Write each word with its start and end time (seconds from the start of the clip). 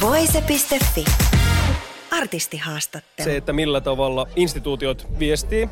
Voise.fi. 0.00 1.04
Artistihaastattelu. 2.10 3.24
Se, 3.24 3.36
että 3.36 3.52
millä 3.52 3.80
tavalla 3.80 4.26
instituutiot 4.36 5.06
viestii, 5.18 5.68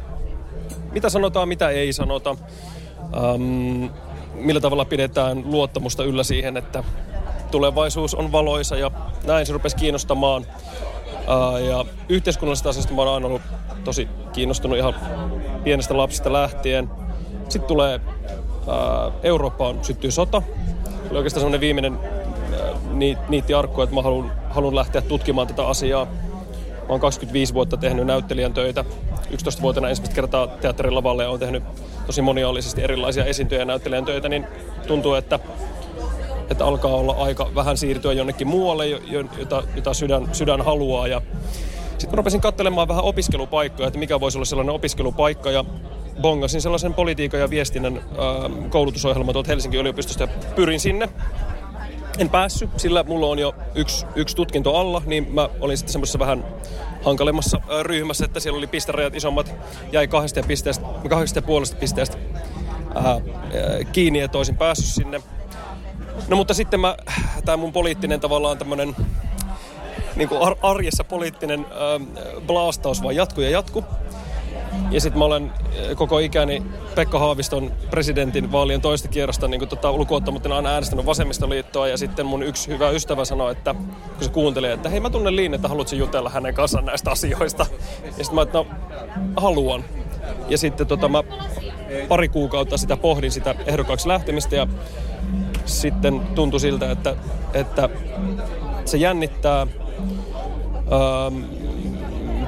mitä 0.93 1.09
sanotaan, 1.09 1.49
mitä 1.49 1.69
ei 1.69 1.93
sanota, 1.93 2.37
ähm, 3.01 3.85
millä 4.35 4.61
tavalla 4.61 4.85
pidetään 4.85 5.43
luottamusta 5.45 6.05
yllä 6.05 6.23
siihen, 6.23 6.57
että 6.57 6.85
tulevaisuus 7.51 8.15
on 8.15 8.33
valoisa 8.33 8.77
ja 8.77 8.91
näin 9.27 9.47
se 9.47 9.53
rupesi 9.53 9.77
kiinnostamaan. 9.77 10.47
Äh, 11.15 11.65
ja 11.69 11.85
yhteiskunnallisesta 12.09 12.69
asiasta 12.69 12.95
mä 12.95 13.03
oon 13.03 13.15
aina 13.15 13.27
ollut 13.27 13.43
tosi 13.85 14.09
kiinnostunut 14.33 14.79
ihan 14.79 14.95
pienestä 15.65 15.97
lapsista 15.97 16.33
lähtien. 16.33 16.91
Sitten 17.49 17.69
tulee 17.69 17.95
äh, 17.95 19.13
Eurooppaan 19.23 19.85
syttyy 19.85 20.11
sota. 20.11 20.43
Oli 21.11 21.17
oikeastaan 21.19 21.41
semmoinen 21.41 21.61
viimeinen 21.61 22.18
niitti 23.29 23.55
arkku, 23.55 23.83
että 23.83 23.95
mä 23.95 24.03
haluan, 24.03 24.33
haluan 24.51 24.75
lähteä 24.75 25.01
tutkimaan 25.01 25.47
tätä 25.47 25.67
asiaa. 25.67 26.05
Mä 26.05 26.93
oon 26.93 27.01
25 27.01 27.55
vuotta 27.55 27.77
tehnyt 27.77 28.07
näyttelijän 28.07 28.55
töitä. 28.55 28.85
11 29.31 29.63
vuotena 29.63 29.89
ensimmäistä 29.89 30.15
kertaa 30.15 30.47
teatterin 30.47 30.95
lavalle 30.95 31.23
ja 31.23 31.31
oon 31.31 31.41
tehnyt 31.41 31.63
tosi 32.07 32.23
moniallisesti 32.23 32.83
erilaisia 32.83 33.25
esiintyjä 33.25 33.61
ja 33.61 33.65
näyttelijän 33.65 34.05
töitä, 34.05 34.29
niin 34.29 34.47
tuntuu, 34.87 35.15
että, 35.15 35.39
että 36.51 36.67
alkaa 36.67 36.95
olla 36.95 37.13
aika 37.19 37.51
vähän 37.55 37.77
siirtyä 37.77 38.13
jonnekin 38.13 38.47
muualle, 38.49 38.87
jota, 39.39 39.63
jota 39.77 39.95
sydän, 39.95 40.29
sydän 40.33 40.65
haluaa. 40.65 41.09
Ja 41.09 41.23
sitten 41.89 42.11
mä 42.11 42.17
rupesin 42.17 42.41
katselemaan 42.41 42.89
vähän 42.89 43.05
opiskelupaikkoja, 43.05 43.87
että 43.87 43.99
mikä 43.99 44.21
voisi 44.21 44.39
olla 44.39 44.45
sellainen 44.45 44.75
opiskelupaikka 44.75 45.51
ja 45.51 45.65
bongasin 46.21 46.61
sellaisen 46.61 46.95
politiikan 46.95 47.41
ja 47.41 47.51
viestinnän 47.51 47.97
äh, 47.97 48.71
koulutusohjelman 48.71 49.33
tuolta 49.33 49.49
Helsingin 49.49 49.81
yliopistosta 49.81 50.23
ja 50.23 50.29
pyrin 50.57 50.81
sinne. 50.81 51.09
En 52.19 52.31
päässyt, 52.31 52.71
sillä 52.77 53.03
mulla 53.03 53.27
on 53.27 53.39
jo 53.39 53.55
yksi, 53.75 54.07
yksi 54.15 54.37
tutkinto 54.37 54.77
alla, 54.77 55.03
niin 55.07 55.35
mä 55.35 55.49
olin 55.61 55.77
sitten 55.79 55.93
semmoisessa 55.93 56.19
vähän 56.19 56.45
hankalemmassa 57.05 57.61
ryhmässä, 57.83 58.25
että 58.25 58.41
siellä 58.41 58.59
oli 58.59 58.67
pisterajat 58.67 59.15
isommat, 59.15 59.55
jäi 59.93 60.09
kahdesta, 60.09 60.43
pisteestä, 60.47 60.87
kahdesta 61.09 61.39
ja 61.39 61.43
puolesta 61.43 61.77
pisteestä 61.77 62.19
ää, 62.95 63.21
kiinni, 63.93 64.21
että 64.21 64.39
olisin 64.39 64.57
päässyt 64.57 64.95
sinne. 64.95 65.21
No 66.29 66.37
mutta 66.37 66.55
sitten 66.55 66.81
mä, 66.81 66.97
tämä 67.45 67.57
mun 67.57 67.73
poliittinen 67.73 68.21
tavallaan 68.21 68.59
tämmönen 68.59 68.97
niin 70.17 70.29
kuin 70.29 70.41
arjessa 70.63 71.05
poliittinen 71.05 71.67
ää, 71.71 72.01
blastaus 72.47 73.03
vaan 73.03 73.17
jatku 73.17 73.41
ja 73.41 73.51
jatku. 73.51 73.85
Ja 74.91 75.01
sitten 75.01 75.19
mä 75.19 75.25
olen 75.25 75.53
koko 75.97 76.19
ikäni 76.19 76.63
Pekka 76.95 77.19
Haaviston 77.19 77.73
presidentin 77.91 78.53
vaalien 78.53 78.81
toista 78.81 79.09
kierrosta 79.09 79.49
niin 79.49 79.69
tota, 79.69 79.91
ulkoottamatta 79.91 80.57
aina 80.57 80.69
äänestänyt 80.69 81.07
vasemmistoliittoa. 81.07 81.89
Ja 81.89 81.97
sitten 81.97 82.27
mun 82.27 82.43
yksi 82.43 82.69
hyvä 82.69 82.91
ystävä 82.91 83.25
sanoi, 83.25 83.53
että 83.53 83.75
kun 84.15 84.25
se 84.25 84.31
kuuntelee, 84.31 84.73
että 84.73 84.89
hei 84.89 85.01
mä 85.01 85.11
tunnen 85.11 85.37
Liin, 85.37 85.55
että 85.55 85.69
haluatko 85.69 85.97
jutella 85.97 86.31
hänen 86.31 86.55
kanssaan 86.55 86.85
näistä 86.85 87.11
asioista. 87.11 87.67
Ja 88.05 88.13
sitten 88.25 88.35
mä 88.35 88.43
että 88.43 88.59
no 88.59 88.67
haluan. 89.37 89.85
Ja 90.49 90.59
sitten 90.59 90.87
tota, 90.87 91.09
mä 91.09 91.23
pari 92.09 92.29
kuukautta 92.29 92.77
sitä 92.77 92.97
pohdin 92.97 93.33
sitä 93.33 93.55
ehdokkaaksi 93.67 94.09
lähtemistä 94.09 94.57
ja 94.57 94.67
sitten 95.65 96.21
tuntui 96.21 96.61
siltä, 96.61 96.91
että, 96.91 97.17
että 97.55 97.89
se 98.85 98.97
jännittää, 98.97 99.61
ähm, 99.61 101.45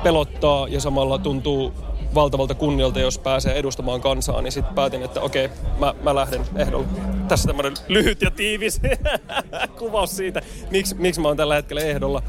pelottaa 0.03 0.69
ja 0.69 0.81
samalla 0.81 1.19
tuntuu 1.19 1.73
valtavalta 2.15 2.55
kunnialta, 2.55 3.01
jos 3.01 3.19
pääsee 3.19 3.55
edustamaan 3.55 4.01
kansaa, 4.01 4.43
niin 4.43 4.53
sitten 4.53 4.75
päätin, 4.75 5.03
että 5.03 5.21
okei, 5.21 5.51
mä, 5.79 5.95
mä 6.03 6.15
lähden 6.15 6.43
ehdolle. 6.57 6.87
Tässä 7.29 7.47
tämmöinen 7.47 7.75
lyhyt 7.89 8.23
ja 8.23 8.31
tiivis 8.31 8.81
kuvaus 9.79 10.17
siitä, 10.17 10.43
miksi, 10.71 10.95
miksi 10.95 11.21
mä 11.21 11.29
oon 11.29 11.37
tällä 11.37 11.55
hetkellä 11.55 11.83
ehdolla. 11.83 12.23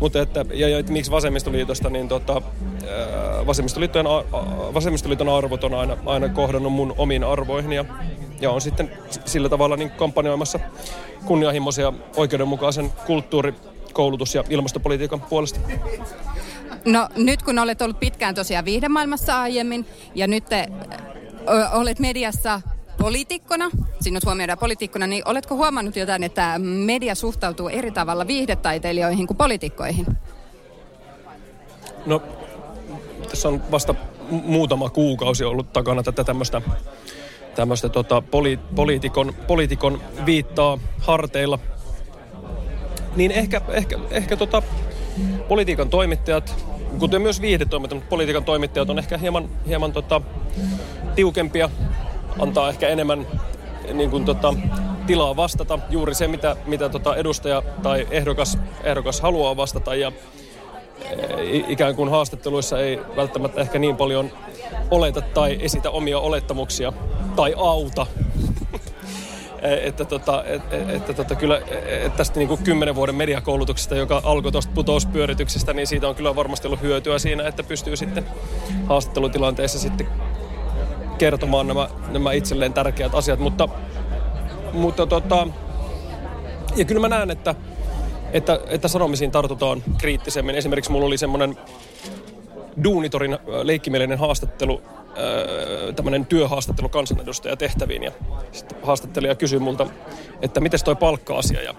Mutta 0.00 0.22
että, 0.22 0.44
ja, 0.54 0.68
ja 0.68 0.78
että 0.78 0.92
miksi 0.92 1.10
vasemmistoliitosta, 1.10 1.90
niin 1.90 2.08
tota, 2.08 2.42
vasemmistoliiton, 3.46 4.06
vasemmistoliiton 4.74 5.28
arvot 5.28 5.64
on 5.64 5.74
aina, 5.74 5.96
aina 6.06 6.28
kohdannut 6.28 6.72
mun 6.72 6.94
omiin 6.98 7.24
arvoihin 7.24 7.72
ja, 7.72 7.84
ja 8.40 8.50
on 8.50 8.60
sitten 8.60 8.92
sillä 9.24 9.48
tavalla 9.48 9.76
niin 9.76 9.90
kampanjoimassa 9.90 10.60
kunnianhimoisia 11.24 11.92
oikeudenmukaisen 12.16 12.92
kulttuuri, 13.06 13.54
koulutus- 13.92 14.34
ja 14.34 14.44
ilmastopolitiikan 14.50 15.20
puolesta. 15.20 15.60
No 16.86 17.08
nyt 17.16 17.42
kun 17.42 17.58
olet 17.58 17.82
ollut 17.82 18.00
pitkään 18.00 18.34
tosiaan 18.34 18.64
viihdemaailmassa 18.64 19.40
aiemmin 19.40 19.86
ja 20.14 20.26
nyt 20.26 20.44
te 20.44 20.68
ö, 21.48 21.68
olet 21.68 21.98
mediassa 21.98 22.60
poliitikkona, 22.98 23.70
sinut 24.00 24.24
huomioidaan 24.24 24.58
poliitikkona, 24.58 25.06
niin 25.06 25.22
oletko 25.28 25.56
huomannut 25.56 25.96
jotain, 25.96 26.22
että 26.22 26.58
media 26.58 27.14
suhtautuu 27.14 27.68
eri 27.68 27.90
tavalla 27.90 28.26
viihdetaiteilijoihin 28.26 29.26
kuin 29.26 29.36
poliitikkoihin? 29.36 30.06
No, 32.06 32.22
tässä 33.30 33.48
on 33.48 33.62
vasta 33.70 33.94
muutama 34.30 34.90
kuukausi 34.90 35.44
ollut 35.44 35.72
takana 35.72 36.02
tätä 36.02 36.24
tämmöistä 36.24 36.62
tämmöistä 37.54 37.88
tota, 37.88 38.22
poli, 38.22 38.58
poliitikon, 38.74 39.34
poliitikon 39.46 40.00
viittaa 40.26 40.78
harteilla. 40.98 41.58
Niin 43.16 43.30
ehkä, 43.30 43.60
ehkä, 43.68 43.98
ehkä 44.10 44.36
tota, 44.36 44.62
politiikan 45.48 45.88
toimittajat, 45.88 46.75
kuten 46.98 47.22
myös 47.22 47.40
viihdetoimittajat, 47.40 48.02
mutta 48.02 48.10
politiikan 48.10 48.44
toimittajat 48.44 48.90
on 48.90 48.98
ehkä 48.98 49.18
hieman, 49.18 49.48
hieman 49.66 49.92
tota, 49.92 50.20
tiukempia, 51.14 51.70
antaa 52.38 52.68
ehkä 52.68 52.88
enemmän 52.88 53.26
niin 53.92 54.10
kuin, 54.10 54.24
tota, 54.24 54.54
tilaa 55.06 55.36
vastata 55.36 55.78
juuri 55.90 56.14
se, 56.14 56.28
mitä, 56.28 56.56
mitä 56.66 56.88
tota, 56.88 57.16
edustaja 57.16 57.62
tai 57.82 58.06
ehdokas, 58.10 58.58
ehdokas 58.84 59.20
haluaa 59.20 59.56
vastata. 59.56 59.94
Ja 59.94 60.12
e, 61.10 61.56
ikään 61.68 61.96
kuin 61.96 62.10
haastatteluissa 62.10 62.80
ei 62.80 63.00
välttämättä 63.16 63.60
ehkä 63.60 63.78
niin 63.78 63.96
paljon 63.96 64.30
oleta 64.90 65.20
tai 65.20 65.58
esitä 65.60 65.90
omia 65.90 66.18
olettamuksia 66.18 66.92
tai 67.36 67.54
auta 67.56 68.06
että, 69.74 70.04
tota, 70.04 70.44
että, 70.44 70.76
että 70.88 71.14
tota, 71.14 71.34
kyllä 71.34 71.60
että 72.04 72.16
tästä 72.16 72.38
niin 72.38 72.48
kuin 72.48 72.62
kymmenen 72.62 72.94
vuoden 72.94 73.14
mediakoulutuksesta, 73.14 73.96
joka 73.96 74.20
alkoi 74.24 74.52
tuosta 74.52 74.72
putouspyörityksestä, 74.74 75.72
niin 75.72 75.86
siitä 75.86 76.08
on 76.08 76.14
kyllä 76.14 76.36
varmasti 76.36 76.66
ollut 76.66 76.82
hyötyä 76.82 77.18
siinä, 77.18 77.48
että 77.48 77.62
pystyy 77.62 77.96
sitten 77.96 78.26
haastattelutilanteessa 78.86 79.78
sitten 79.78 80.06
kertomaan 81.18 81.66
nämä, 81.66 81.88
nämä 82.08 82.32
itselleen 82.32 82.72
tärkeät 82.72 83.14
asiat, 83.14 83.38
mutta, 83.38 83.68
mutta 84.72 85.06
tota, 85.06 85.46
ja 86.76 86.84
kyllä 86.84 87.00
mä 87.00 87.08
näen, 87.08 87.30
että, 87.30 87.54
että, 88.32 88.60
että 88.68 88.88
sanomisiin 88.88 89.30
tartutaan 89.30 89.82
kriittisemmin. 89.98 90.54
Esimerkiksi 90.54 90.92
mulla 90.92 91.06
oli 91.06 91.18
semmoinen 91.18 91.56
Duunitorin 92.84 93.38
leikkimielinen 93.62 94.18
haastattelu 94.18 94.82
tämmöinen 95.96 96.26
työhaastattelu 96.26 96.88
kansanedustaja 96.88 97.56
tehtäviin. 97.56 98.02
Ja 98.02 98.12
sitten 98.52 98.78
haastattelija 98.82 99.34
kysyi 99.34 99.58
multa, 99.58 99.86
että 100.42 100.60
miten 100.60 100.80
toi 100.84 100.96
palkka-asia? 100.96 101.62
Ja 101.62 101.74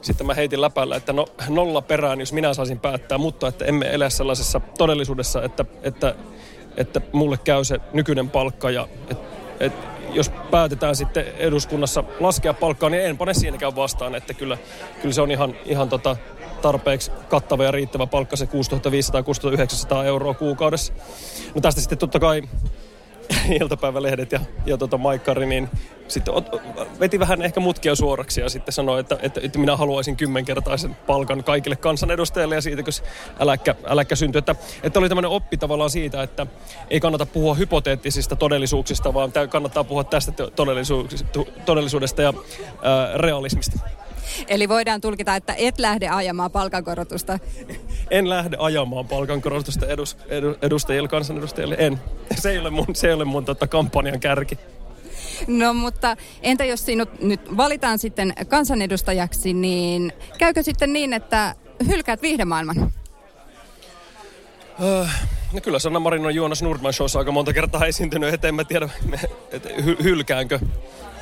sitten 0.00 0.26
mä 0.26 0.34
heitin 0.34 0.60
läpällä, 0.60 0.96
että 0.96 1.12
no 1.12 1.26
nolla 1.48 1.82
perään, 1.82 2.20
jos 2.20 2.32
minä 2.32 2.54
saisin 2.54 2.80
päättää, 2.80 3.18
mutta 3.18 3.48
että 3.48 3.64
emme 3.64 3.86
elä 3.94 4.10
sellaisessa 4.10 4.60
todellisuudessa, 4.78 5.42
että, 5.42 5.64
että, 5.82 6.14
että 6.76 7.00
mulle 7.12 7.38
käy 7.44 7.64
se 7.64 7.80
nykyinen 7.92 8.30
palkka 8.30 8.70
ja 8.70 8.88
että, 9.10 9.31
että 9.62 9.86
jos 10.12 10.30
päätetään 10.50 10.96
sitten 10.96 11.24
eduskunnassa 11.36 12.04
laskea 12.20 12.54
palkkaa, 12.54 12.90
niin 12.90 13.02
en 13.02 13.18
pane 13.18 13.34
siinäkään 13.34 13.76
vastaan, 13.76 14.14
että 14.14 14.34
kyllä, 14.34 14.58
kyllä 15.02 15.14
se 15.14 15.20
on 15.20 15.30
ihan, 15.30 15.54
ihan 15.64 15.88
tota, 15.88 16.16
tarpeeksi 16.62 17.10
kattava 17.28 17.64
ja 17.64 17.70
riittävä 17.70 18.06
palkka 18.06 18.36
se 18.36 18.44
6500-6900 18.44 18.48
euroa 20.06 20.34
kuukaudessa. 20.34 20.92
No 21.54 21.60
tästä 21.60 21.80
sitten 21.80 21.98
totta 21.98 22.20
kai 22.20 22.42
iltapäivälehdet 23.60 24.32
ja, 24.32 24.40
ja 24.66 24.78
tota 24.78 24.98
Maikkari, 24.98 25.46
niin 25.46 25.68
sitten 26.08 26.34
ot, 26.34 26.48
veti 27.00 27.18
vähän 27.18 27.42
ehkä 27.42 27.60
mutkia 27.60 27.94
suoraksi 27.94 28.40
ja 28.40 28.48
sitten 28.48 28.72
sanoi, 28.72 29.00
että, 29.00 29.18
että, 29.22 29.40
että 29.44 29.58
minä 29.58 29.76
haluaisin 29.76 30.16
kymmenkertaisen 30.16 30.96
palkan 31.06 31.44
kaikille 31.44 31.76
kansanedustajille 31.76 32.54
ja 32.54 32.60
siitä, 32.60 32.82
kun 32.82 32.92
äläkkä, 33.40 33.74
äläkkä 33.86 34.16
syntyi. 34.16 34.38
Että, 34.38 34.54
että 34.82 34.98
oli 34.98 35.08
tämmöinen 35.08 35.30
oppi 35.30 35.56
tavallaan 35.56 35.90
siitä, 35.90 36.22
että 36.22 36.46
ei 36.90 37.00
kannata 37.00 37.26
puhua 37.26 37.54
hypoteettisista 37.54 38.36
todellisuuksista, 38.36 39.14
vaan 39.14 39.32
kannattaa 39.48 39.84
puhua 39.84 40.04
tästä 40.04 40.32
todellisuudesta 41.64 42.22
ja 42.22 42.34
ää, 42.82 43.10
realismista. 43.16 43.78
Eli 44.48 44.68
voidaan 44.68 45.00
tulkita, 45.00 45.36
että 45.36 45.54
et 45.58 45.78
lähde 45.78 46.08
ajamaan 46.08 46.50
palkankorotusta. 46.50 47.38
En 48.10 48.28
lähde 48.30 48.56
ajamaan 48.60 49.08
palkankorotusta 49.08 49.86
edus, 49.86 50.16
edu, 50.28 50.56
edustajille, 50.62 51.08
kansanedustajille. 51.08 51.76
En. 51.78 52.00
Se 52.36 52.50
ei 52.50 52.58
ole 52.58 52.70
mun, 52.70 52.86
se 52.94 53.06
ei 53.06 53.14
ole 53.14 53.24
mun 53.24 53.44
tota, 53.44 53.66
kampanjan 53.66 54.20
kärki. 54.20 54.58
No 55.46 55.74
mutta 55.74 56.16
entä 56.42 56.64
jos 56.64 56.86
sinut 56.86 57.20
nyt 57.20 57.56
valitaan 57.56 57.98
sitten 57.98 58.34
kansanedustajaksi, 58.48 59.52
niin 59.52 60.12
käykö 60.38 60.62
sitten 60.62 60.92
niin, 60.92 61.12
että 61.12 61.54
hylkäät 61.86 62.22
viihdemaailman? 62.22 62.92
Öö, 64.82 65.06
no 65.52 65.60
kyllä 65.60 65.78
Sanna 65.78 66.00
Marin 66.00 66.26
on 66.26 66.34
Joonas 66.34 66.62
Nordman 66.62 66.92
showssa 66.92 67.18
aika 67.18 67.32
monta 67.32 67.52
kertaa 67.52 67.86
esiintynyt, 67.86 68.34
että 68.34 68.48
en 68.48 68.54
mä 68.54 68.64
tiedä, 68.64 68.88
että 69.52 69.68
hy- 69.68 70.02
hylkäänkö. 70.02 70.58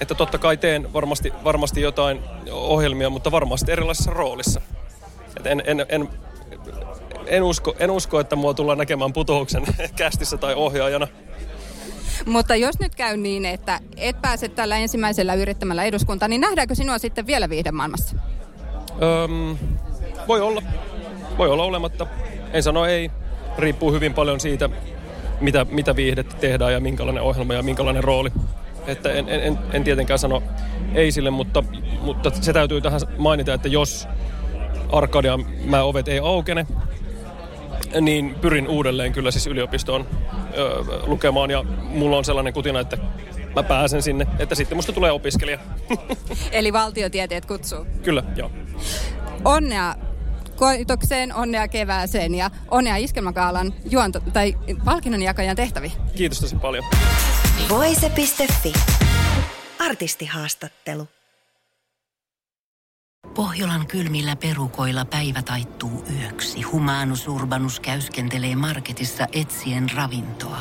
Että 0.00 0.14
totta 0.14 0.38
kai 0.38 0.56
teen 0.56 0.92
varmasti, 0.92 1.32
varmasti 1.44 1.80
jotain 1.80 2.20
ohjelmia, 2.50 3.10
mutta 3.10 3.30
varmasti 3.30 3.72
erilaisessa 3.72 4.10
roolissa. 4.10 4.60
Et 5.36 5.46
en, 5.46 5.62
en, 5.66 5.86
en, 5.88 6.08
en, 7.26 7.42
usko, 7.42 7.76
en 7.78 7.90
usko, 7.90 8.20
että 8.20 8.36
mua 8.36 8.54
tullaan 8.54 8.78
näkemään 8.78 9.12
putouksen 9.12 9.62
kästissä 9.96 10.36
tai 10.36 10.54
ohjaajana. 10.54 11.08
Mutta 12.26 12.56
jos 12.56 12.78
nyt 12.78 12.94
käy 12.94 13.16
niin, 13.16 13.44
että 13.44 13.80
et 13.96 14.22
pääse 14.22 14.48
tällä 14.48 14.76
ensimmäisellä 14.76 15.34
yrittämällä 15.34 15.84
eduskunta, 15.84 16.28
niin 16.28 16.40
nähdäänkö 16.40 16.74
sinua 16.74 16.98
sitten 16.98 17.26
vielä 17.26 17.48
viihdemaailmassa? 17.48 18.16
Öm, 19.24 19.56
voi 20.28 20.40
olla. 20.40 20.62
Voi 21.38 21.48
olla 21.48 21.62
olematta. 21.62 22.06
En 22.52 22.62
sano 22.62 22.86
ei. 22.86 23.10
Riippuu 23.58 23.92
hyvin 23.92 24.14
paljon 24.14 24.40
siitä, 24.40 24.68
mitä, 25.40 25.66
mitä 25.70 25.96
viihdettä 25.96 26.36
tehdään 26.40 26.72
ja 26.72 26.80
minkälainen 26.80 27.22
ohjelma 27.22 27.54
ja 27.54 27.62
minkälainen 27.62 28.04
rooli. 28.04 28.30
Että 28.86 29.12
en, 29.12 29.28
en, 29.28 29.58
en 29.72 29.84
tietenkään 29.84 30.18
sano 30.18 30.42
ei 30.94 31.12
sille, 31.12 31.30
mutta, 31.30 31.64
mutta 32.00 32.30
se 32.40 32.52
täytyy 32.52 32.80
tähän 32.80 33.00
mainita, 33.18 33.54
että 33.54 33.68
jos 33.68 34.08
Arkadian 34.92 35.46
mä 35.64 35.82
ovet 35.82 36.08
ei 36.08 36.18
aukene, 36.18 36.66
niin 38.00 38.34
pyrin 38.40 38.68
uudelleen 38.68 39.12
kyllä 39.12 39.30
siis 39.30 39.46
yliopistoon 39.46 40.06
ö, 40.58 40.84
lukemaan 41.06 41.50
ja 41.50 41.62
mulla 41.82 42.16
on 42.16 42.24
sellainen 42.24 42.52
kutina, 42.52 42.80
että 42.80 42.98
mä 43.56 43.62
pääsen 43.62 44.02
sinne, 44.02 44.26
että 44.38 44.54
sitten 44.54 44.78
musta 44.78 44.92
tulee 44.92 45.12
opiskelija. 45.12 45.58
Eli 46.52 46.72
valtiotieteet 46.72 47.46
kutsuu? 47.46 47.86
Kyllä, 48.02 48.22
joo. 48.36 48.50
Onnea 49.44 49.94
koitokseen, 50.60 51.34
onnea 51.34 51.68
kevääseen 51.68 52.34
ja 52.34 52.50
onnea 52.70 52.96
Iskelmakaalan 52.96 53.74
juonto, 53.90 54.20
tai 54.32 54.54
palkinnonjakajan 54.84 55.56
tehtäviin. 55.56 55.92
Kiitos 56.16 56.40
tosi 56.40 56.56
paljon. 56.56 56.84
Voise.fi. 57.68 58.72
Artistihaastattelu. 59.78 61.08
Pohjolan 63.34 63.86
kylmillä 63.86 64.36
perukoilla 64.36 65.04
päivä 65.04 65.42
taittuu 65.42 66.04
yöksi. 66.20 66.62
Humanus 66.62 67.28
Urbanus 67.28 67.80
käyskentelee 67.80 68.56
marketissa 68.56 69.26
etsien 69.32 69.90
ravintoa. 69.96 70.60